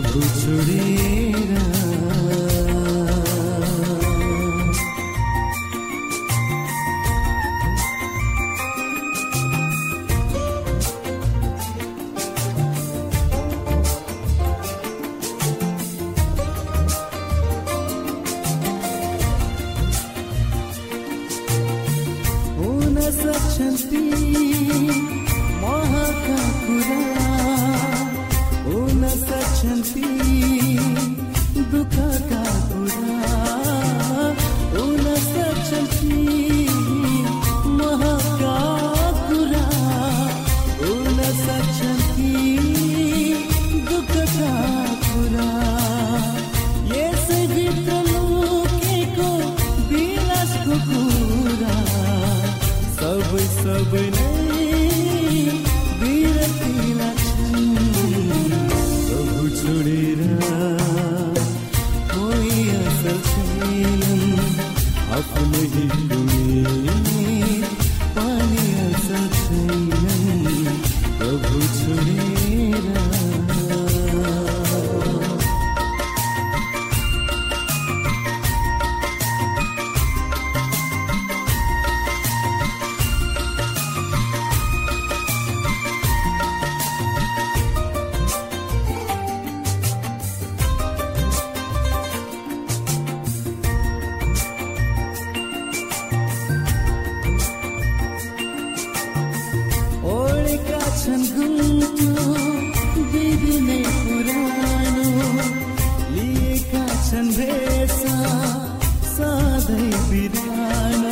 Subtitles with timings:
[0.00, 1.17] বুঝড়ি
[53.60, 54.26] सबै नै
[56.00, 57.78] बिरतिमा छन्
[59.06, 60.20] प्रभु छोडेर
[62.12, 64.24] कोही असल छैनन्।
[65.18, 65.62] आफ्नो
[107.96, 108.16] सा
[109.16, 111.07] साधै विधान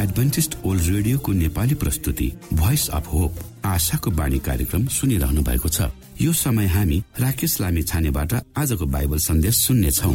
[0.00, 3.32] एडभेन्टिस्ट ओल्ड रेडियोको नेपाली प्रस्तुति भोइस अफ होप
[3.64, 5.90] आशाको बाणी कार्यक्रम सुनिरहनु भएको छ।
[6.20, 10.12] यो समय हामी राकेश लामी छानेबाट आजको बाइबल सन्देश सुन्नेछौ।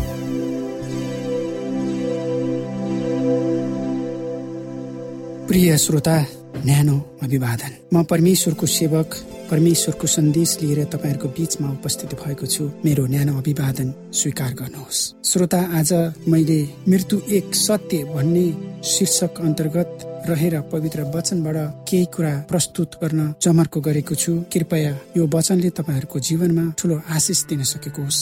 [5.47, 6.17] प्रिय श्रोता
[6.65, 9.15] न्यानो अभिवादन। म परमेश्वरको सेवक
[9.51, 15.93] परमेश्वरको सन्देश लिएर तपाईँहरूको बीचमा उपस्थित भएको छु। मेरो न्यानो अभिवादन स्वीकार गर्नुहोस्। श्रोता आज
[16.27, 16.59] मैले
[16.89, 19.97] मृत्यु एक सत्य भन्ने शीर्षक अन्तर्गत
[20.29, 21.57] रहेर पवित्र वचनबाट
[21.89, 27.63] केही कुरा प्रस्तुत गर्न जमर्को गरेको छु। कृपया यो वचनले तपाईँहरूको जीवनमा ठुलो आशिष दिन
[27.63, 28.21] सकेको होस्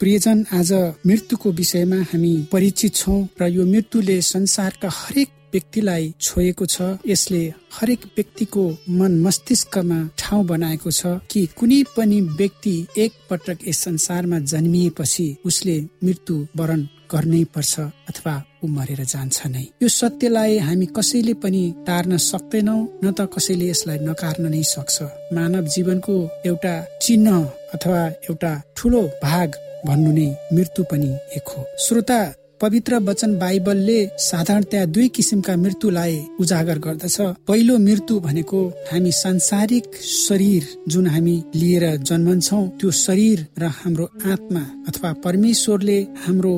[0.00, 0.72] प्रियजन आज
[1.06, 7.42] मृत्युको विषयमा हामी परिचित छौँ र यो मृत्युले संसारका हरेक व्यक्तिलाई छोएको छ। यसले
[7.76, 8.64] हरेक व्यक्तिको
[8.98, 15.76] मन मस्तिष्कमा ठाउँ बनाएको छ कि कुनै पनि व्यक्ति एक पटक यस संसारमा जन्मिएपछि उसले
[16.04, 16.80] मृत्यु वरण
[17.12, 17.74] गर्नै पर्छ
[18.10, 18.34] अथवा
[18.64, 23.98] ऊ मरेर जान्छ नै। यो सत्यलाई हामी कसैले पनि टार्न सक्दैनौ न त कसैले यसलाई
[24.08, 24.96] नकार्न नै सक्छ।
[25.36, 26.16] मानव जीवनको
[26.50, 27.38] एउटा चिन्ह
[27.74, 29.48] अथवा एउटा ठुलो भाग
[29.86, 32.20] भन्नु नै मृत्यु पनि एक हो। श्रोता
[32.60, 37.16] पवित्र वचन बाइबलले साधारणतया दुई किसिमका मृत्युलाई उजागर गर्दछ।
[37.48, 38.60] पहिलो मृत्यु भनेको
[38.90, 46.54] हामी सांसारिक शरीर जुन हामी लिएर जन्मन्छौ त्यो शरीर र हाम्रो आत्मा अथवा परमेश्वरले हाम्रो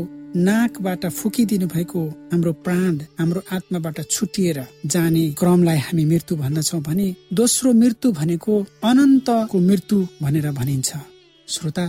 [0.48, 7.72] नाकबाट फुकिदिनु भएको हाम्रो प्राण हाम्रो आत्माबाट छुटिएर जाने क्रमलाई हामी मृत्यु भन्दछौ भने दोस्रो
[7.82, 8.54] मृत्यु भनेको
[8.90, 10.90] अनन्तको मृत्यु भनेर भनिन्छ।
[11.48, 11.84] श्रोता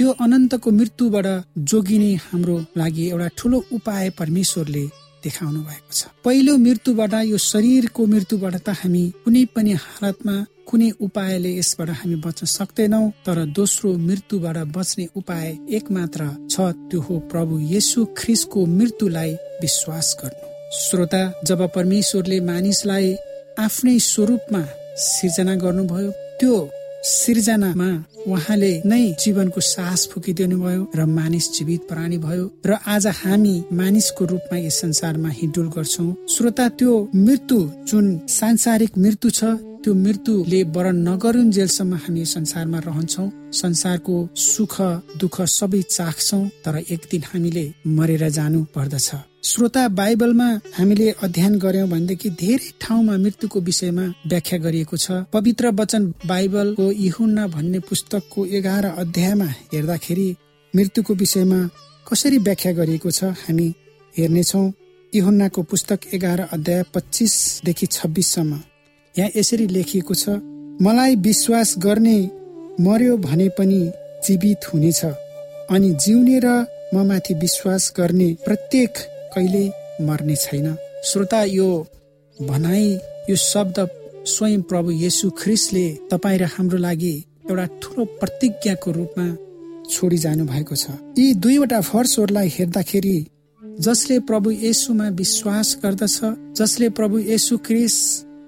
[0.00, 1.26] त्यो अनन्तको मृत्युबाट
[1.70, 4.84] जोगिने हाम्रो लागि एउटा ठुलो उपाय परमेश्वरले
[5.24, 10.36] देखाउनु भएको छ। पहिलो मृत्युबाट यो शरीरको मृत्युबाट त हामी कुनै पनि हालतमा
[10.68, 17.00] कुनै उपायले यसबाट हामी बच्न सक्दैनौ तर दोस्रो मृत्युबाट बच्ने उपाय एक मात्र छ त्यो
[17.04, 19.30] हो प्रभु येसु ख्रिसको मृत्युलाई
[19.62, 20.48] विश्वास गर्नु।
[20.80, 23.06] श्रोता जब परमेश्वरले मानिसलाई
[23.60, 24.62] आफ्नै स्वरूपमा
[25.06, 26.10] सिर्जना गर्नुभयो
[26.40, 26.56] त्यो
[27.02, 27.90] सिर्जनामा
[28.28, 34.24] उहाँले नै जीवनको सास फुकिदिनु भयो र मानिस जीवित प्राणी भयो र आज हामी मानिसको
[34.24, 37.58] रूपमा यस संसारमा हिडुल गर्छौँ। श्रोता त्यो मृत्यु
[37.88, 39.44] जुन सांसारिक मृत्यु छ
[39.82, 43.24] त्यो मृत्युले वरण नगरुन्जेलसम्म हामी संसारमा रहन्छौ।
[43.60, 44.74] संसारको सुख
[45.20, 47.64] दुःख सबै चाख्छौ तर एक दिन हामीले
[47.96, 49.08] मरेर जानु पर्दछ।
[49.42, 56.02] श्रोता बाइबलमा हामीले अध्ययन गर्यौं भनेदेखि धेरै ठाउँमा मृत्युको विषयमा व्याख्या गरिएको छ। पवित्र वचन
[56.26, 60.28] बाइबलको इहुन्ना भन्ने पुस्तकको एघार अध्यायमा हेर्दाखेरि
[60.74, 61.60] मृत्युको विषयमा
[62.06, 63.68] कसरी व्याख्या गरिएको छ हामी
[64.14, 64.62] हेर्नेछौ।
[65.12, 68.58] इहुन्नाको पुस्तक एघार अध्याय पच्चिसदेखि छब्बिससम्म।
[69.18, 70.40] यहाँ यसरी लेखिएको छ
[70.82, 72.18] मलाई विश्वास गर्ने
[72.80, 73.80] मर्यो भने पनि
[74.26, 75.04] जीवित हुनेछ
[75.70, 76.48] अनि जिउने र
[76.94, 78.92] म माथि विश्वास गर्ने प्रत्येक
[79.34, 79.64] कहिले
[80.06, 81.68] मर्ने छैन श्रोता यो
[82.36, 82.86] भनाइ
[83.30, 83.78] यो शब्द
[84.26, 87.14] स्वयं प्रभु येसु ख्रिसले तपाईँ र हाम्रो लागि
[87.50, 89.26] एउटा ठुलो प्रतिज्ञाको रूपमा
[89.90, 93.18] छोडिजानु भएको छ। यी दुईवटा फर्सहरूलाई हेर्दाखेरि
[93.80, 96.18] जसले प्रभु येसुमा विश्वास गर्दछ
[96.58, 97.96] जसले प्रभु येसु क्रिस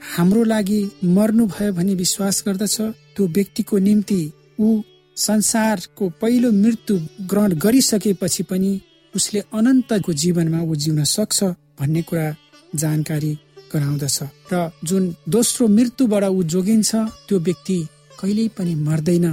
[0.03, 0.81] हाम्रो लागि
[1.17, 2.77] मर्नु भयो भने विश्वास गर्दछ
[3.15, 4.21] त्यो व्यक्तिको निम्ति
[4.61, 4.69] ऊ
[5.17, 6.97] संसारको पहिलो मृत्यु
[7.31, 8.71] ग्रहण गरिसकेपछि पनि
[9.15, 11.43] उसले अनन्तको जीवनमा ऊ जिउन सक्छ
[11.81, 12.27] भन्ने कुरा
[12.75, 13.33] जानकारी
[13.73, 14.19] गराउँदछ।
[14.53, 16.91] र जुन दोस्रो मृत्युबाट ऊ जोगिन्छ
[17.29, 17.79] त्यो व्यक्ति
[18.21, 19.27] कहिल्यै पनि मर्दैन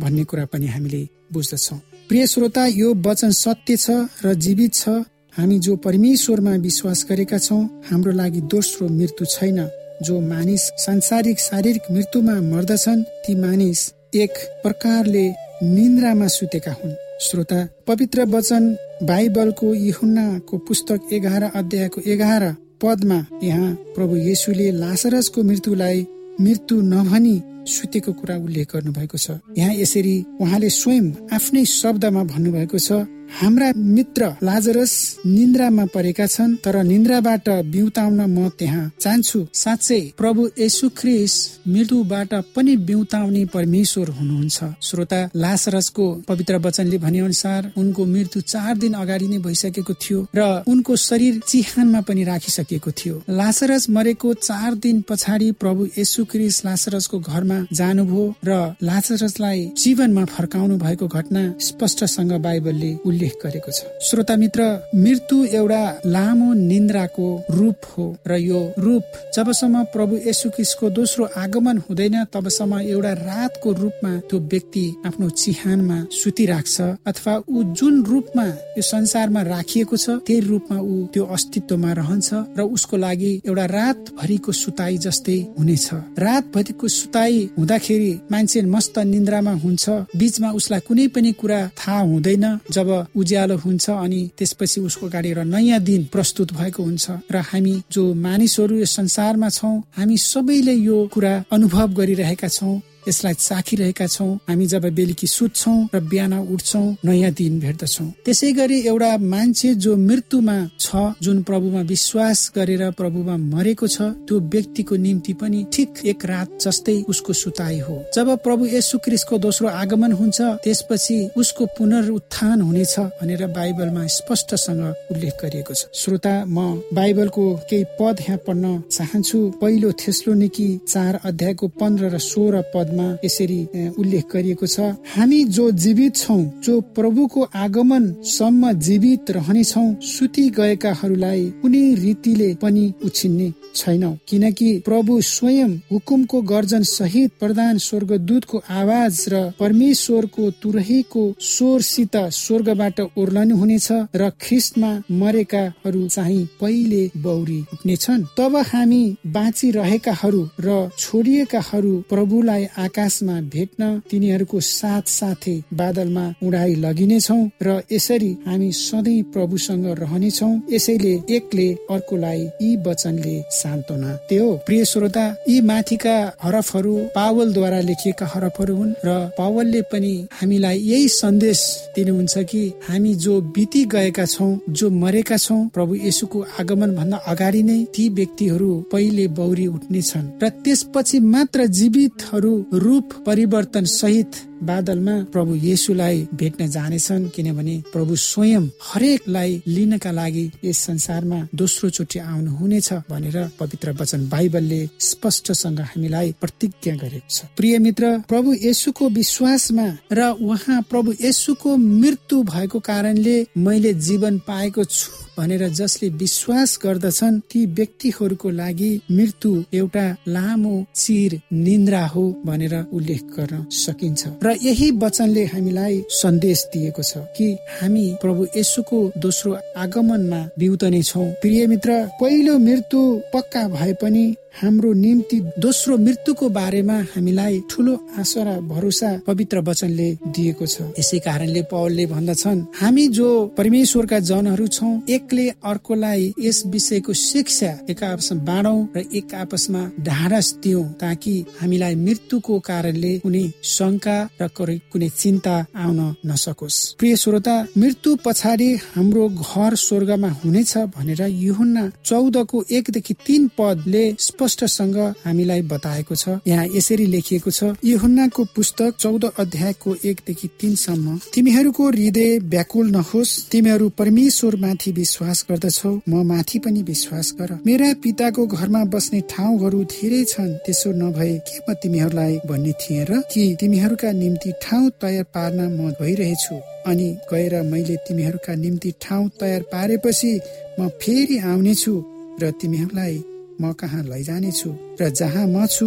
[0.00, 1.02] भन्ने कुरा पनि हामीले
[1.32, 1.76] बुझ्दछौ।
[2.08, 3.90] प्रिय श्रोता यो वचन सत्य छ
[4.24, 4.88] र जीवित छ।
[5.36, 9.58] हामी जो परमेश्वरमा विश्वास गरेका छौँ हाम्रो लागि दोस्रो मृत्यु छैन।
[10.06, 13.80] जो मानिस सांसारिक शारीरिक मृत्युमा मर्दछन् ती मानिस
[14.14, 15.26] एक प्रकारले
[15.64, 18.64] निन्द्रामा सुतेका हुन्। श्रोता पवित्र वचन
[19.02, 22.44] बाइबलको इहुन्नाको पुस्तक एघार अध्यायको एघार
[22.82, 26.06] पदमा यहाँ प्रभु येसुले लासरसको मृत्युलाई
[26.40, 27.36] मृत्यु नभनी
[27.72, 32.92] सुतेको कुरा उल्लेख गर्नु भएको छ। यहाँ यसरी उहाँले स्वयं आफ्नै शब्दमा भन्नुभएको छ
[33.32, 34.92] हाम्रा मित्र लाजरस
[35.26, 41.34] निन्द्रामा परेका छन् तर निन्द्राबाट बिउताउन म त्यहाँ चाहन्छु साँच्चै प्रभु यसु ख्रिस
[41.68, 48.92] मृत्युबाट पनि बिउताउने परमेश्वर हुनुहुन्छ। श्रोता लासरसको पवित्र वचनले भने अनुसार उनको मृत्यु चार दिन
[48.94, 55.02] अगाडि नै भइसकेको थियो र उनको शरीर चिहानमा पनि राखिसकेको थियो। लासरस मरेको चार दिन
[55.08, 62.94] पछाडि प्रभु यसु क्रिस लासरसको घरमा जानुभयो र लासरसलाई जीवनमा फर्काउनु भएको घटना स्पष्टसँग बाइबलले
[63.06, 69.04] उल्लेख गरेको छ। श्रोता मित्र मृत्यु एउटा लामो निन्द्राको रूप हो र यो रूप
[69.34, 76.80] जबसम्म प्रभु यसुकिसको दोस्रो आगमन हुँदैन तबसम्म एउटा रातको रूपमा त्यो व्यक्ति आफ्नो चिहानमा सुतिराख्छ
[77.06, 78.46] अथवा ऊ जुन रूपमा
[78.78, 84.52] यो संसारमा राखिएको छ त्यही रूपमा ऊ त्यो अस्तित्वमा रहन्छ र उसको लागि एउटा रातभरिको
[84.52, 85.88] सुताई जस्तै हुनेछ।
[86.18, 93.03] रातभरिको सुताई हुँदाखेरि मान्छे मस्त निन्द्रामा हुन्छ बिचमा उसलाई कुनै पनि कुरा थाहा हुँदैन जब
[93.16, 98.02] उज्यालो हुन्छ अनि त्यसपछि उसको गाडी एउटा नयाँ दिन प्रस्तुत भएको हुन्छ। र हामी जो
[98.14, 104.66] मानिसहरू यो संसारमा छौँ हामी सबैले यो कुरा अनुभव गरिरहेका छौँ। यसलाई चाखिरहेका छौँ। हामी
[104.66, 110.56] जब बेलुकी सुत्छौँ र बिहान उठ्छौँ नयाँ दिन भेट्दछौँ। त्यसै गरी एउटा मान्छे जो मृत्युमा
[110.80, 116.58] छ जुन प्रभुमा विश्वास गरेर प्रभुमा मरेको छ त्यो व्यक्तिको निम्ति पनि ठिक एक रात
[116.62, 122.98] जस्तै उसको सुताई हो। जब प्रभु यसु क्रिस्टको दोस्रो आगमन हुन्छ त्यसपछि उसको पुनरुत्थान हुनेछ
[123.20, 124.82] भनेर बाइबलमा स्पष्टसँग
[125.12, 131.68] उल्लेख गरिएको छ। श्रोता म बाइबलको केही पद यहाँ पढ्न चाहन्छु। पहिलो थेस्लोनिकी चार अध्यायको
[131.80, 132.62] पन्ध्र र सोह्र
[132.94, 133.60] पदमा यसरी
[133.98, 134.80] उल्लेख गरिएको छ।
[135.14, 142.84] हामी जो जीवित छौ जो प्रभुको आगमन सम्म जीवित रहनेछौ सुति गएकाहरूलाई कुनै रीतिले पनि
[143.04, 152.16] उछिन्ने छैनौ। किनकि प्रभु स्वयं हुकुमको गर्जन सहित प्रधान स्वर्गदूतको आवाज र परमेश्वरको तुरहीको स्वरसित
[152.34, 161.92] स्वर्गबाट ओर्लनु हुनेछ र ख्रिस्टमा मरेकाहरू चाहिँ पहिले बौरी उठ्नेछन्। तब हामी बाँचिरहेकाहरू र छोडिएकाहरू
[162.10, 170.50] प्रभुलाई आकाशमा भेट्न तिनीहरूको साथ साथै बादलमा उडाइ लगिनेछौ र यसरी हामी सधैँ प्रभुसँग रहनेछौ।
[170.72, 178.76] यसैले एकले अर्कोलाई यी वचनले सान्त्वना त्यो प्रिय श्रोता यी माथिका हरफहरू पावलद्वारा लेखिएका हरफहरू
[178.76, 181.60] हुन् र पावलले पनि हामीलाई यही सन्देश
[181.96, 187.62] दिनुहुन्छ कि हामी जो बिति गएका छौँ जो मरेका छौँ प्रभु येसुको आगमन भन्दा अगाडि
[187.62, 195.54] नै ती व्यक्तिहरू पहिले बौरी उठ्नेछन् र त्यसपछि मात्र जीवितहरू रूप परिवर्तन सहित बादलमा प्रभु
[195.64, 202.92] येसुलाई भेट्न जानेछन् किनभने प्रभु स्वयं हरेकलाई लिनका लागि यस संसारमा दोस्रो चोटि आउनु हुनेछ
[203.10, 210.30] भनेर पवित्र वचन बाइबलले स्पष्टसँग हामीलाई प्रतिज्ञा गरेको छ। प्रिय मित्र प्रभु येसुको विश्वासमा र
[210.40, 217.64] उहाँ प्रभु येसुको मृत्यु भएको कारणले मैले जीवन पाएको छु भनेर जसले विश्वास गर्दछन् ती
[217.78, 225.44] व्यक्तिहरूको लागि मृत्यु एउटा लामो चिर निन्द्रा हो भनेर उल्लेख गर्न सकिन्छ। र यही वचनले
[225.44, 227.46] हामीलाई सन्देश दिएको छ कि
[227.80, 233.00] हामी प्रभु यसुको दोस्रो आगमनमा बिउतने छौ। प्रिय मित्र पहिलो मृत्यु
[233.34, 240.08] पक्का भए पनि हाम्रो निम्ति दोस्रो मृत्युको बारेमा हामीलाई ठुलो आशा र भरोसा पवित्र वचनले
[240.30, 247.12] दिएको छ। यसै कारणले पौलले भन्दछन् हामी जो परमेश्वरका जनहरू छौ एकले अर्कोलाई यस विषयको
[247.12, 253.44] शिक्षा एक आपसमा बाँडौ र एक आपसमा ढाडस दिउ ताकि हामीलाई मृत्युको कारणले कुनै
[253.74, 261.22] शङ्का र कुनै चिन्ता आउन नसकोस्। प्रिय श्रोता मृत्यु पछाडि हाम्रो घर स्वर्गमा हुनेछ भनेर
[261.42, 264.04] युहुन्ना चौधको एकदेखि तीन पदले
[264.44, 271.88] स्पष्टसँग हामीलाई बताएको छ। यहाँ यसरी लेखिएको छ युहुन्नाको पुस्तक चौध अध्यायको एकदेखि तीनसम्म तिमीहरूको
[271.88, 278.46] हृदय व्याकुल नहोस् तिमीहरू परमेश्वर माथि विश्वास गर्दछौ म माथि पनि विश्वास गर। मेरा पिताको
[278.46, 284.12] घरमा बस्ने ठाउँहरू धेरै छन् त्यसो नभए के म तिमीहरूलाई भन्ने थिएँ र कि तिमीहरूका
[284.12, 286.56] निम्ति ठाउँ तयार पार्न म गइरहेछु?
[286.86, 290.32] अनि गएर मैले तिमीहरूका निम्ति ठाउँ तयार पारेपछि
[290.80, 291.94] म फेरि आउनेछु
[292.42, 293.22] र तिमीहरूलाई
[293.60, 294.70] म कहाँ लैजानेछु
[295.00, 295.86] र जहाँ म छु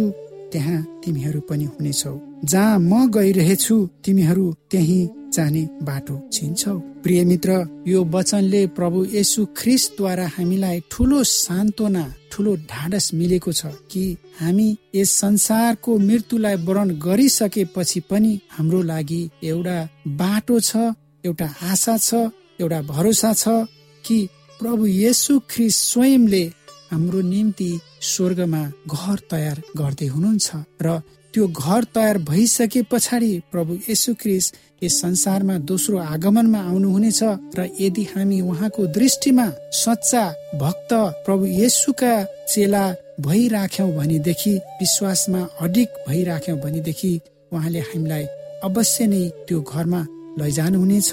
[0.52, 5.00] त्यहाँ तिमीहरू पनि हुनेछौ। जहाँ म गइरहेछु तिमीहरू त्यही
[5.34, 7.50] जाने बाटो चिन्छौ प्रिय मित्र
[7.86, 14.04] यो वचनले प्रभु येसु ख्रिसद्वारा हामीलाई ठुलो सान्त्वना ठुलो ढाडस मिलेको छ कि
[14.40, 19.78] हामी यस संसारको मृत्युलाई वरण गरिसकेपछि पनि हाम्रो लागि एउटा
[20.20, 20.76] बाटो छ
[21.24, 22.14] एउटा आशा छ
[22.60, 23.56] एउटा भरोसा छ
[24.04, 24.18] कि
[24.60, 26.44] प्रभु येसु ख्रिस स्वयंले
[26.90, 27.70] हाम्रो निम्ति
[28.10, 28.62] स्वर्गमा
[28.94, 30.48] घर तयार गर्दै हुनुहुन्छ
[30.82, 30.98] र
[31.34, 34.46] त्यो घर तयार भइसके पछाडि प्रभु यसु क्रिस
[34.82, 37.20] यस संसारमा दोस्रो आगमनमा आउनुहुनेछ
[37.58, 39.46] र यदि हामी उहाँको दृष्टिमा
[39.82, 40.24] सच्चा
[40.62, 40.92] भक्त
[41.26, 42.14] प्रभु येसुका
[42.52, 42.84] चेला
[43.26, 47.12] भइराख्यौँ भनेदेखि विश्वासमा अडिक भइराख्यौँ भनेदेखि
[47.52, 48.24] उहाँले हामीलाई
[48.68, 50.00] अवश्य नै त्यो घरमा
[50.40, 51.10] लैजानुहुनेछ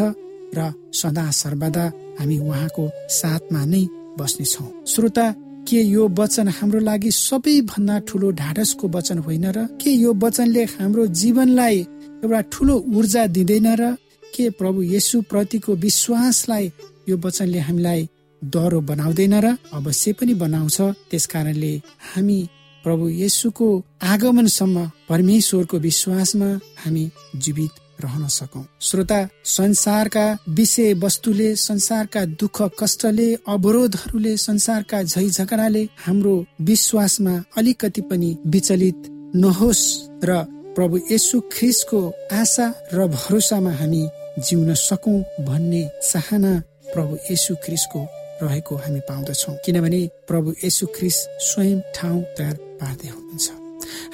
[0.58, 1.86] र सदा सर्वदा
[2.20, 2.84] हामी उहाँको
[3.20, 3.84] साथमा नै
[4.20, 5.26] बस्नेछौँ। श्रोता
[5.68, 11.06] के यो वचन हाम्रो लागि सबैभन्दा ठुलो ढाडसको वचन होइन र के यो वचनले हाम्रो
[11.20, 11.78] जीवनलाई
[12.24, 13.92] एउटा ठुलो ऊर्जा दिँदैन र
[14.36, 16.72] के प्रभु येसु प्रतिको विश्वासलाई
[17.10, 18.10] यो वचनले हामीलाई
[18.42, 20.78] डह्रो बनाउँदैन र अवश्य पनि बनाउँछ।
[21.10, 21.74] त्यस कारणले
[22.14, 22.40] हामी
[22.84, 23.68] प्रभु येसुको
[24.04, 26.50] आगमनसम्म परमेश्वरको विश्वासमा
[26.84, 35.84] हामी जीवित रहन सकौँ। श्रोता संसारका विषय वस्तुले संसारका दुःख कष्टले अवरोधहरूले संसारका झै झगडाले
[36.06, 39.86] हाम्रो विश्वासमा अलिकति पनि विचलित नहोस्
[40.24, 40.44] र
[40.76, 42.00] प्रभु येसु ख्रिसको
[42.34, 44.04] आशा र भरोसामा हामी
[44.40, 46.54] जिउन सकौँ भन्ने चाहना
[46.94, 48.02] प्रभु येसु ख्रिसको
[48.42, 53.48] रहेको हामी पाउँदछौ। किनभने प्रभु येसु ख्रिस स्वयं ठाउँ तयार पार्दै हुनुहुन्छ।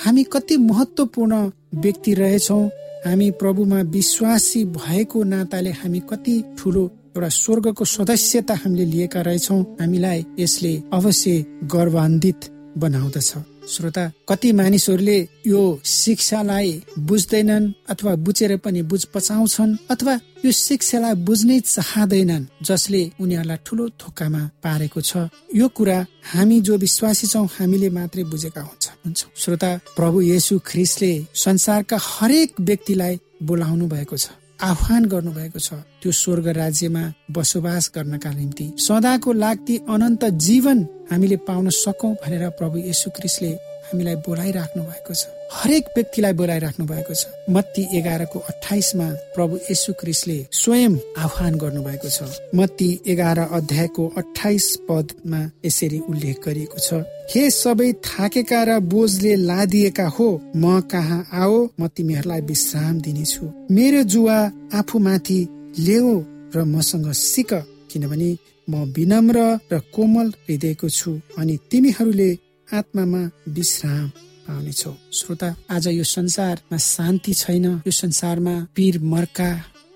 [0.03, 1.33] हामी कति महत्वपूर्ण
[1.81, 2.69] व्यक्ति रहेछौँ
[3.05, 6.83] हामी प्रभुमा विश्वासी भएको नाताले हामी कति ठुलो
[7.17, 12.39] एउटा स्वर्गको सदस्यता हामीले लिएका रहेछौँ हामीलाई यसले अवश्य गर्वान्वित
[12.77, 13.31] बनाउँदछ।
[13.71, 15.17] श्रोता कति मानिसहरूले
[15.47, 20.13] यो शिक्षालाई बुझ्दैनन् अथवा बुझेर पनि बुझ पचाउँछन् अथवा
[20.45, 25.11] यो शिक्षालाई बुझ्नै चाहँदैनन् जसले उनीहरूलाई ठुलो थोकामा पारेको छ।
[25.55, 25.97] यो कुरा
[26.31, 32.59] हामी जो विश्वासी छौँ हामीले मात्रै बुझेका हुन्छ हुन्छ। श्रोता प्रभु येसु ख्रिसले संसारका हरेक
[32.59, 34.29] व्यक्तिलाई बोलाउनु भएको छ
[34.61, 37.03] आह्वान गर्नुभएको छ त्यो स्वर्ग राज्यमा
[37.33, 40.79] बसोबास गर्नका निम्ति। सदाको लाग्ती अनन्त जीवन
[41.11, 43.51] हामीले पाउन सकौँ भनेर प्रभु येसु क्रिस्टले
[43.91, 50.37] हामीलाई बोलाइराख्नु भएको छ। हरेक व्यक्तिलाई बोलाइराख्नु भएको छ। मत्ती एघारको अठाइसमा प्रभु यशु क्रिस्टले
[50.51, 50.93] स्वयं
[51.23, 52.19] आह्वान गर्नु भएको छ।
[52.55, 60.07] मत्ती एघार अध्यायको अठाइस पदमा यसरी उल्लेख गरिएको छ हे सबै थाकेका र बोझले लादिएका
[60.15, 61.57] हो म कहाँ आओ?
[61.79, 64.37] म तिमीहरूलाई विश्राम दिनेछु। मेरो जुवा
[64.79, 65.39] आफूमाथि
[65.79, 66.13] ल्याऊ
[66.55, 67.51] र मसँग सिक
[67.91, 68.31] किनभने
[68.67, 69.37] म विनम्र
[69.71, 72.29] र कोमल हृदयको छु अनि तिमीहरूले
[72.73, 74.07] आत्मामा विश्राम
[74.47, 79.49] पाउनेछौ। श्रोता आज यो संसारमा शान्ति छैन। यो संसारमा पीर मर्का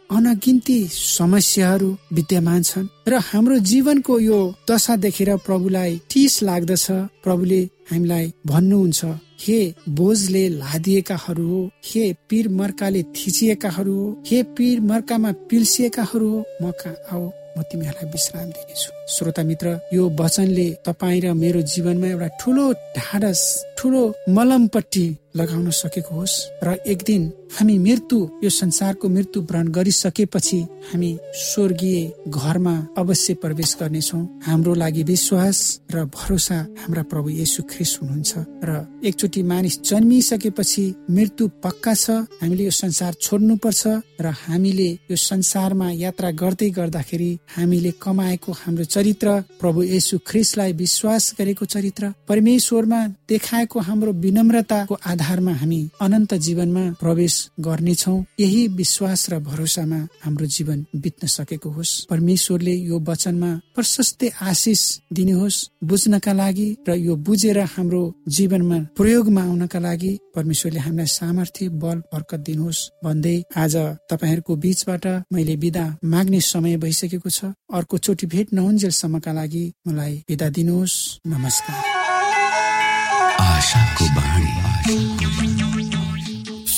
[0.09, 4.39] अनगिन्ती समस्याहरू विद्यमान छन्। र हाम्रो जीवनको यो
[4.69, 6.85] दशा देखेर प्रभुलाई टिस लाग्दछ।
[7.23, 9.05] प्रभुले हामीलाई भन्नुहुन्छ
[9.39, 16.71] हे बोझले लादिएकाहरू हो हे पीर मर्काले थिचिएकाहरू हो हे पीर मर्कामा पिल्सिएकाहरू हो म
[17.11, 17.23] आओ
[17.57, 22.65] म तिमीहरूलाई विश्राम दिनेछु। श्रोता मित्र यो वचनले तपाईँ र मेरो जीवनमा एउटा ठुलो
[22.97, 23.41] ढाडस
[23.77, 24.01] ठुलो
[24.35, 27.23] मलमपट्टि लगाउन सकेको होस् र एक दिन
[27.55, 30.59] हामी मृत्यु यो संसारको मृत्यु व्रण गरिसकेपछि
[30.91, 31.09] हामी
[31.43, 35.59] स्वर्गीय घरमा अवश्य प्रवेश गर्नेछौ। हाम्रो लागि विश्वास
[35.93, 38.31] र भरोसा हाम्रा प्रभु येसु ख्रिस हुनुहुन्छ
[38.63, 38.71] र
[39.05, 43.83] एकचोटि मानिस जन्मिसकेपछि मृत्यु पक्का छ हामीले यो संसार छोड्नु पर्छ
[44.21, 49.27] र हामीले यो संसारमा यात्रा गर्दै गर्दाखेरि हामीले कमाएको हाम्रो चरित्र
[49.61, 57.33] प्रभु येसु ख्रिसलाई विश्वास गरेको चरित्र परमेश्वरमा देखाएको हाम्रो विनम्रताको आधारमा हामी अनन्त जीवनमा प्रवेश
[57.57, 64.81] गर्नेछौ। यही विश्वास र भरोसामा हाम्रो जीवन बित्न सकेको होस्। परमेश्वरले यो वचनमा प्रशस्तै आशिष
[65.09, 71.97] दिनुहोस् बुझ्नका लागि र यो बुझेर हाम्रो जीवनमा प्रयोगमा आउनका लागि परमेश्वरले हामीलाई सामर्थ्य बल
[72.13, 77.39] बरकत दिनुहोस्। भन्दै आज तपाईँहरूको बीचबाट मैले विदा माग्ने समय भइसकेको छ।
[77.73, 81.81] अर्को चोटि भेट नहुन्जेलसम्मका लागि मलाई विदा दिनुहोस्। नमस्कार।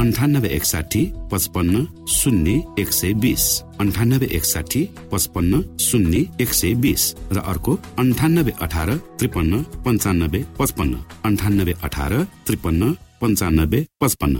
[0.00, 1.00] अन्ठानब्बे एकसाठी
[1.32, 3.42] पचपन्न शून्य एक सय बिस।
[3.80, 4.82] अन्ठानब्बे एकसाठी
[5.12, 12.12] पचपन्न शून्य एक सय बिस। र अर्को अन्ठानब्बे अठार त्रिपन्न पन्चानब्बे पचपन्न। अन्ठानब्बे अठार
[12.46, 14.36] त्रिपन्न पन्चानब्बे पचपन्न।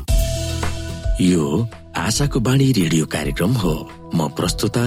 [1.20, 1.44] यो
[1.96, 3.74] आशाको बाणी रेडियो कार्यक्रम हो।
[4.14, 4.84] म प्रस्तुता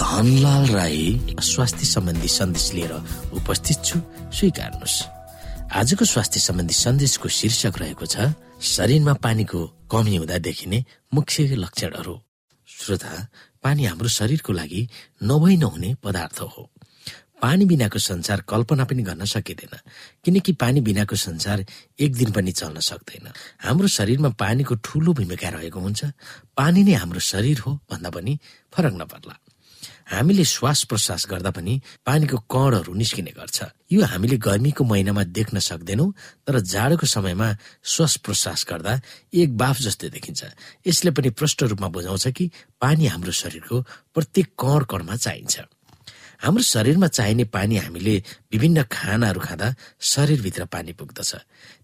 [0.00, 1.04] धनलाल राई
[1.42, 2.92] स्वास्थ्य सम्बन्धी सन्देश लिएर
[3.36, 4.00] उपस्थित छु।
[4.32, 4.96] स्वीकार्नुहोस्।
[5.76, 12.20] आजको स्वास्थ्य सम्बन्धी सन्देशको शीर्षक रहेको छ शरीरमा पानीको कमी हुँदा देखिने मुख्य लक्षणहरू।
[12.68, 13.28] श्रोता
[13.62, 14.88] पानी हाम्रो शरीरको लागि
[15.22, 16.70] नभई नहुने पदार्थ हो।
[17.42, 19.76] पानी बिनाको संसार कल्पना पनि गर्न सकिँदैन
[20.24, 21.64] किनकि पानी बिनाको संसार
[22.00, 23.28] एक दिन पनि चल्न सक्दैन।
[23.60, 26.04] हाम्रो शरीरमा पानीको ठूलो भूमिका रहेको हुन्छ।
[26.56, 28.38] पानी नै हाम्रो शरीर हो भन्दा पनि
[28.72, 29.36] फरक नपर्ला।
[30.06, 33.58] हामीले श्वास प्रश्वास गर्दा पनि पानीको कणहरू निस्किने गर्छ।
[33.92, 36.14] यो हामीले गर्मीको महिनामा देख्न सक्दैनौँ
[36.46, 37.48] तर जाडोको समयमा
[37.82, 39.00] श्वास प्रश्वास गर्दा
[39.34, 40.44] एक बाफ जस्तै देखिन्छ।
[40.86, 43.76] यसले पनि प्रष्ट रूपमा बुझाउँछ कि पानी हाम्रो शरीरको
[44.14, 45.54] प्रत्येक कण कणमा चाहिन्छ।
[46.42, 48.16] हाम्रो शरीरमा चाहिने पानी हामीले
[48.52, 51.30] विभिन्न खानाहरू खाँदा शरीरभित्र पानी पुग्दछ।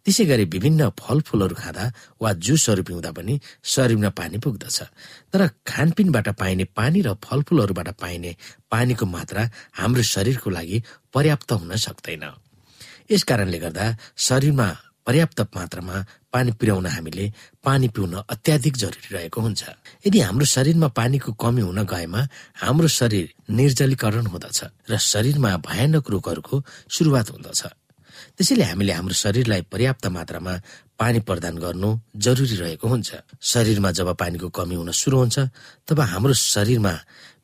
[0.05, 1.85] त्यसै गरी विभिन्न फलफुलहरू खाँदा
[2.23, 4.79] वा जुसहरू पिउँदा पनि शरीरमा पानी पुग्दछ।
[5.33, 8.37] तर खानपिनबाट पाइने पानी र फलफुलहरूबाट पाइने
[8.71, 10.83] पानीको मात्रा हाम्रो शरीरको लागि
[11.15, 12.25] पर्याप्त हुन सक्दैन।
[13.11, 13.87] यस कारणले गर्दा
[14.17, 14.69] शरीरमा
[15.07, 15.97] पर्याप्त मात्रामा
[16.33, 17.25] पानी पुर्याउन हामीले
[17.65, 19.63] पानी पिउन अत्याधिक जरुरी रहेको हुन्छ।
[20.07, 22.21] यदि हाम्रो शरीरमा पानीको कमी हुन गएमा
[22.63, 24.61] हाम्रो शरीर निर्जलीकरण हुँदछ
[24.91, 26.57] र शरीरमा भयानक रोगहरूको
[26.89, 27.63] सुरुवात हुँदछ।
[28.37, 30.55] त्यसैले हामीले हाम्रो शरीरलाई पर्याप्त मात्रामा
[30.99, 33.11] पानी प्रदान गर्नु जरुरी रहेको हुन्छ।
[33.43, 35.39] शरीरमा जब पानीको कमी हुन सुरु हुन्छ
[35.89, 36.95] तब हाम्रो शरीरमा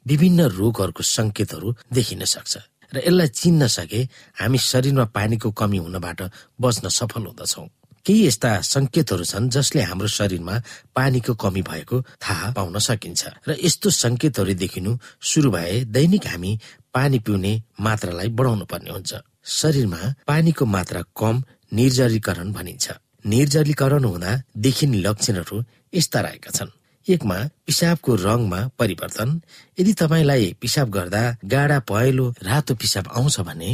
[0.06, 4.00] विभिन्न रोगहरूको संकेतहरू देखिन सक्छ। र यसलाई चिन्न सके
[4.40, 6.20] हामी शरीरमा पानीको कमी हुनबाट
[6.60, 7.66] बच्न सफल हुँदछौ।
[8.06, 10.54] केही यस्ता संकेतहरू छन् जसले हाम्रो शरीरमा
[10.96, 16.52] पानीको कमी भएको थाहा पाउन सकिन्छ। र यस्तो संकेतहरू देखिनु सुरु भए दैनिक हामी
[16.94, 19.12] पानी पिउने मात्रालाई बढाउनु पर्ने हुन्छ।
[19.44, 22.86] शरीरमा पानीको मात्रा कम निर्जलीकरण भनिन्छ।
[23.26, 25.56] निर्जलीकरण हुँदा देखिने लक्षणहरू
[25.94, 26.70] यस्ता रहेका छन्।
[27.08, 29.40] एकमा पिसाबको रङमा परिवर्तन।
[29.80, 33.70] यदि तपाईँलाई पिसाब गर्दा गाडा पहेँलो रातो पिसाब आउँछ भने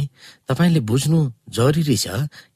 [0.47, 1.19] तपाईँले बुझ्नु
[1.49, 2.07] जरुरी छ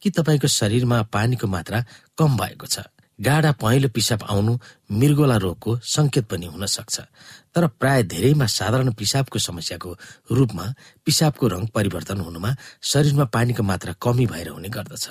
[0.02, 1.86] कि तपाईँको शरीरमा पानीको मात्रा
[2.18, 2.80] कम भएको छ।
[3.20, 4.54] गाडा पहेँलो पिसाब आउनु
[4.92, 7.00] मृगोला रोगको संकेत पनि हुन सक्छ।
[7.56, 9.90] तर प्राय धेरैमा साधारण पिसाबको समस्याको
[10.32, 10.66] रूपमा
[11.06, 15.06] पिसाबको रङ परिवर्तन हुनुमा शरीरमा पानीको मात्रा कमी भएर हुने गर्दछ।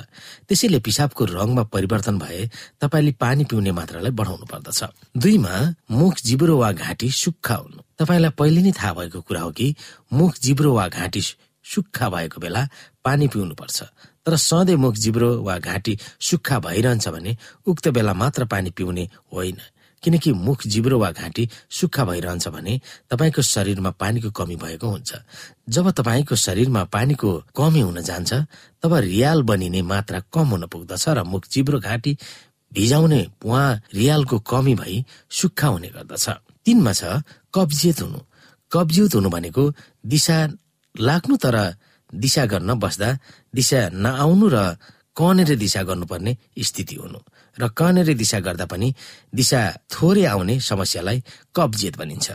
[0.48, 2.48] त्यसैले पिसाबको रङमा परिवर्तन भए
[2.80, 4.80] तपाईँले पानी पिउने मात्रालाई बढाउनु पर्दछ।
[5.16, 5.54] दुईमा
[5.90, 9.74] मुख जिब्रो वा घाँटी सुक्खा हुनु। तपाईँलाई पहिले नै थाहा भएको कुरा हो कि
[10.12, 11.22] मुख जिब्रो वा घाँटी
[11.64, 12.68] सुक्खा भएको बेला
[13.04, 13.82] पानी पिउनु पर्छ
[14.28, 19.56] तर सधैँ मुख जिब्रो वा घाँटी सुक्खा भइरहन्छ भने उक्त बेला मात्र पानी पिउने होइन।
[20.02, 25.14] किनकि मुख जिब्रो वा घाँटी सुक्खा भइरहन्छ भने तपाईँको शरीरमा पानीको कमी भएको हुन्छ।
[25.68, 28.32] जब तपाईँको शरीरमा पानीको कमी हुन जान्छ
[28.82, 32.16] तब रियाल बनिने मात्रा कम हुन पुग्दछ र मुख जिब्रो घाँटी
[32.72, 33.62] भिजाउने पुवा
[33.94, 36.28] रियालको कमी भई सुक्खा हुने गर्दछ।
[36.64, 38.20] तिनमा छ कब्जियत हुनु।
[38.72, 39.64] कब्जियत हुनु भनेको
[40.06, 40.38] दिशा
[40.94, 41.56] लाग्नु तर
[42.14, 43.08] दिशा गर्न बस्दा
[43.54, 44.56] दिशा नआउनु र
[45.16, 47.20] कनेर दिशा गर्नुपर्ने स्थिति हुनु
[47.58, 48.88] र कनेर दिशा गर्दा पनि
[49.34, 51.22] दिशा थोरै आउने समस्यालाई
[51.56, 52.30] कब्जियत भनिन्छ।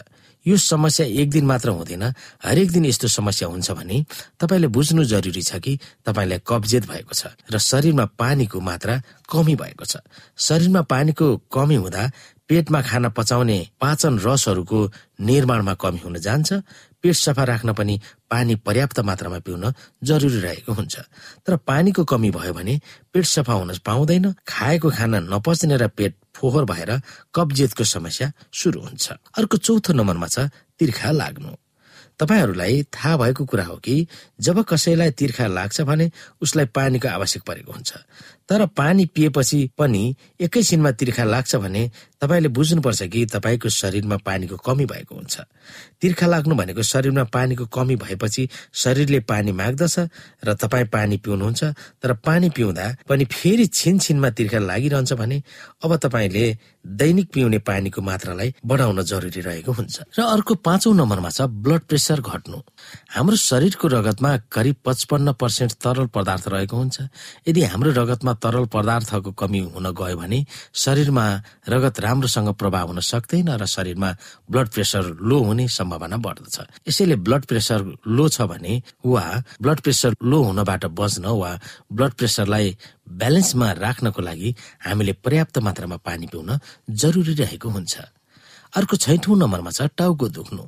[0.45, 2.03] यो समस्या एक दिन मात्र हुँदैन।
[2.43, 3.97] हरेक दिन यस्तो समस्या हुन्छ भने
[4.35, 8.95] तपाईँले बुझ्नु जरुरी छ कि तपाईँलाई कब्जियत भएको छ र शरीरमा पानीको मात्रा
[9.31, 10.03] कमी भएको छ।
[10.35, 12.03] शरीरमा पानीको कमी हुँदा
[12.43, 14.79] पेटमा खाना पचाउने पाचन रसहरूको
[15.23, 16.49] निर्माणमा कमी हुन जान्छ।
[17.03, 17.99] पेट सफा राख्न पनि
[18.31, 20.95] पानी पर्याप्त मात्रामा पिउन जरुरी रहेको हुन्छ।
[21.45, 22.79] तर पानीको कमी भयो भने
[23.13, 26.91] पेट सफा हुन पाउँदैन खाएको खाना नपच्ने र पेट फोहोर भएर
[27.35, 30.47] कब्जियतको समस्या सुरु हुन्छ। अर्को चौथो नम्बरमा छ
[30.79, 31.51] तिर्खा लाग्नु।
[32.19, 34.07] तपाईँहरूलाई थाहा भएको कुरा हो कि
[34.39, 37.93] जब कसैलाई तिर्खा लाग्छ भने उसलाई पानीको आवश्यक परेको हुन्छ।
[38.49, 44.85] तर पानी पिएपछि पनि एकैछिनमा तिर्खा लाग्छ भने तपाईँले बुझ्नुपर्छ कि तपाईँको शरीरमा पानीको कमी
[44.85, 45.35] भएको हुन्छ।
[46.01, 49.95] तिर्खा लाग्नु भनेको शरीरमा पानीको कमी भएपछि शरीरले पानी माग्दछ
[50.43, 51.63] र तपाईँ पानी पिउनुहुन्छ
[52.03, 55.41] तर पानी पिउँदा पनि फेरि छिन छिनमा तिर्खा लागिरहन्छ भने
[55.83, 56.45] अब तपाईँले
[56.83, 62.02] दैनिक पिउने पानीको मात्रालाई बढाउन जरुरी रहेको हुन्छ। र अर्को पाँचौं नम्बरमा छ ब्लड प्रेसर
[62.11, 62.57] घट्नु।
[63.15, 66.97] हाम्रो शरीरको रगतमा करिब पचपन्न पर्सेन्ट तरल पदार्थ रहेको हुन्छ।
[67.47, 70.39] यदि हाम्रो रगतमा तरल पदार्थको कमी हुन गयो भने
[70.73, 71.25] शरीरमा
[71.69, 74.09] रगत राम्रोसँग प्रभाव हुन सक्दैन र शरीरमा
[74.51, 79.23] ब्लड प्रेसर लो हुने सम्भावना बढ्दछ। यसैले ब्लड प्रेसर लो छ भने वा
[79.61, 81.51] ब्लड प्रेसर लो हुनबाट बच्न वा
[81.91, 87.93] ब्लड प्रेसरलाई ब्यालेन्समा राख्नको लागि हामीले पर्याप्त मात्रामा पानी पिउन जरुरी रहेको हुन्छ।
[88.73, 90.63] अर्को छैठौँ नम्बरमा छ टाउको दुख्नु।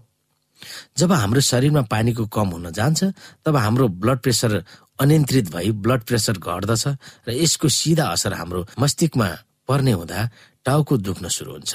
[0.98, 3.04] जब हाम्रो शरीरमा पानीको कम हुन जान्छ
[3.46, 4.52] तब हाम्रो ब्लड प्रेसर
[5.00, 6.88] अनियन्त्रित भई ब्लड प्रेसर घट्दछ
[7.28, 9.30] र यसको सिधा असर हाम्रो मस्तिष्कमा
[9.68, 10.30] पर्ने हुँदा
[10.66, 11.74] टाउको दुख्न सुरु हुन्छ।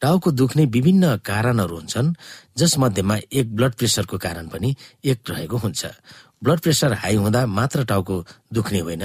[0.00, 2.14] टाउको दुख्ने विभिन्न कारणहरू हुन्छन्
[2.58, 4.74] जसमध्येमा एक ब्लड प्रेसरको कारण पनि
[5.04, 5.86] एक रहेको हुन्छ।
[6.42, 8.16] ब्लड प्रेसर हाई हुँदा मात्र टाउको
[8.52, 9.04] दुख्ने होइन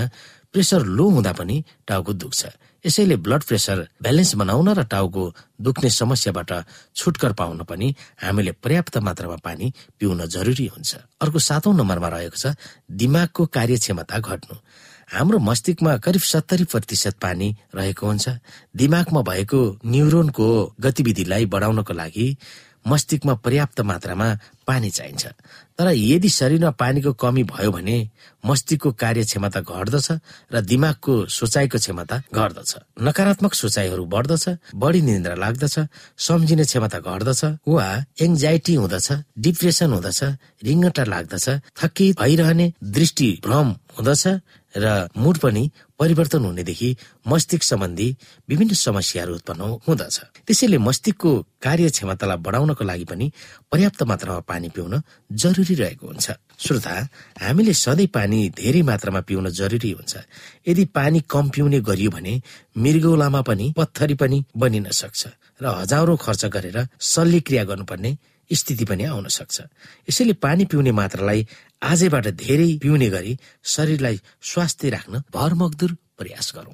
[0.53, 2.41] प्रेसर लो हुँदा पनि टाउको दुख्छ।
[2.85, 5.23] यसैले ब्लड प्रेसर ब्यालेन्स बनाउन र टाउको
[5.55, 6.51] दुख्ने समस्याबाट
[6.95, 7.87] छुटकर पाउन पनि
[8.19, 10.91] हामीले पर्याप्त मात्रामा पानी पिउन जरुरी हुन्छ।
[11.23, 12.55] अर्को सातौं नम्बरमा रहेको छ
[12.91, 14.55] दिमागको कार्यक्षमता घट्नु।
[15.15, 18.25] हाम्रो मस्तिष्कमा करिब सत्तरी प्रतिशत पानी रहेको हुन्छ।
[18.75, 22.27] दिमागमा भएको न्युरोनको गतिविधिलाई बढाउनको लागि
[22.83, 24.27] मस्तिष्कमा पर्याप्त मात्रामा
[24.67, 25.23] पानी चाहिन्छ।
[25.79, 27.97] तर यदि शरीरमा पानीको कमी भयो भने
[28.45, 30.07] मस्तिष्कको कार्यक्षमता घट्दछ
[30.53, 35.75] र दिमागको सोचाइको क्षमता घट्दछ। नकारात्मक सोचाइहरू बढ्दछ बढी निन्द्रा लाग्दछ
[36.27, 37.87] सम्झिने क्षमता घट्दछ वा
[38.21, 39.07] एङ्जाइटी हुँदछ
[39.43, 40.19] डिप्रेसन हुँदछ
[40.67, 41.45] रिङ्गटा लाग्दछ
[41.79, 44.23] थकित भइरहने दृष्टि भ्रम हुँदछ
[44.75, 45.63] र मुड पनि
[45.99, 46.89] परिवर्तन हुनेदेखि
[47.27, 48.07] मस्तिष्क सम्बन्धी
[48.49, 51.31] विभिन्न समस्याहरू उत्पन्न हुँदछ। त्यसैले मस्तिष्कको
[51.61, 53.31] कार्य क्षमतालाई बढाउनको लागि पनि
[53.71, 56.27] पर्याप्त मात्रामा पानी पिउन जरुरी रहेको हुन्छ।
[56.59, 56.93] श्रोता
[57.41, 60.13] हामीले सधैँ पानी धेरै मात्रामा पिउन जरुरी हुन्छ।
[60.67, 62.33] यदि पानी कम पिउने गरियो भने
[62.77, 65.21] मृगौलामा पनि पत्थरी पनि बनिन सक्छ
[65.61, 68.17] र हजारौं खर्च गरेर शल्यक्रिया गर्नुपर्ने
[68.51, 69.61] स्थिति पनि आउन सक्छ।
[70.09, 71.47] यसैले पानी पिउने मात्रालाई
[71.83, 76.73] आजैबाट धेरै पिउने गरी शरीरलाई स्वास्थ्य राख्न भरमगदुर प्रयास गरौँ।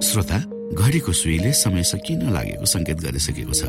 [0.00, 0.38] श्रोता
[0.74, 3.62] घडीको सुईले समय सकिन लागेको संकेत गरिसकेको छ?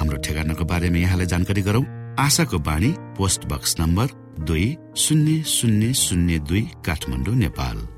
[0.00, 1.84] हाम्रो ठेगानाको बारेमा यहाँलाई जानकारी गरौं।
[2.18, 4.06] आशाको बाणी पोस्ट बक्स नम्बर
[4.44, 7.97] दुई शून्य शून्य शून्य दुई काठमाडौँ नेपाल।